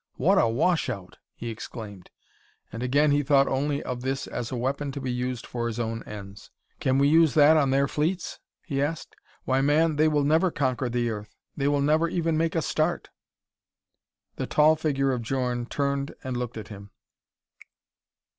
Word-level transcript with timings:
"What 0.15 0.39
a 0.39 0.47
washout!" 0.49 1.19
he 1.35 1.49
exclaimed, 1.51 2.09
and 2.71 2.81
again 2.81 3.11
he 3.11 3.21
thought 3.21 3.47
only 3.47 3.83
of 3.83 4.01
this 4.01 4.25
as 4.25 4.51
a 4.51 4.55
weapon 4.57 4.91
to 4.93 4.99
be 4.99 5.11
used 5.11 5.45
for 5.45 5.67
his 5.67 5.79
own 5.79 6.01
ends. 6.07 6.49
"Can 6.79 6.97
we 6.97 7.07
use 7.07 7.35
that 7.35 7.55
on 7.55 7.69
their 7.69 7.87
fleets?" 7.87 8.39
he 8.65 8.81
asked. 8.81 9.15
"Why, 9.45 9.61
man 9.61 9.97
they 9.97 10.07
will 10.07 10.23
never 10.23 10.49
conquer 10.49 10.89
the 10.89 11.11
earth; 11.11 11.35
they 11.55 11.67
will 11.67 11.81
never 11.81 12.09
even 12.09 12.35
make 12.35 12.55
a 12.55 12.63
start." 12.63 13.09
The 14.37 14.47
tall 14.47 14.75
figure 14.75 15.11
of 15.11 15.21
Djorn 15.21 15.67
turned 15.67 16.15
and 16.23 16.35
looked 16.35 16.57
at 16.57 16.69
him. 16.69 16.89